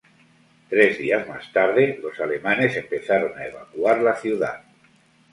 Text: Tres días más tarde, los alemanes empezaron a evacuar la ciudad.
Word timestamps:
Tres 0.67 0.97
días 0.97 1.27
más 1.29 1.53
tarde, 1.53 1.99
los 2.01 2.19
alemanes 2.19 2.75
empezaron 2.75 3.37
a 3.37 3.45
evacuar 3.45 4.01
la 4.01 4.15
ciudad. 4.15 4.63